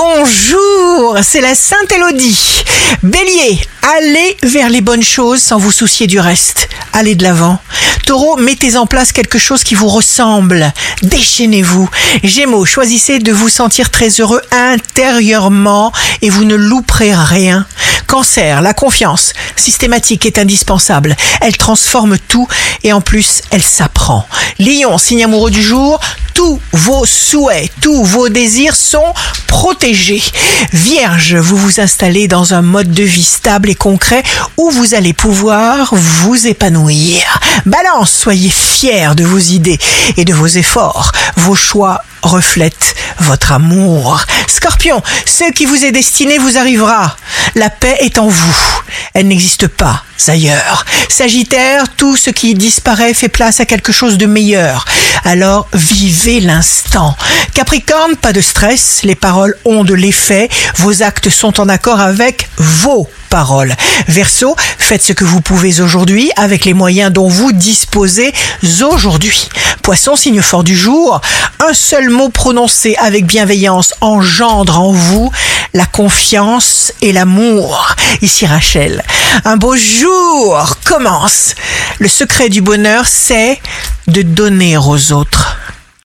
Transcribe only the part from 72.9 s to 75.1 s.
avec bienveillance engendre en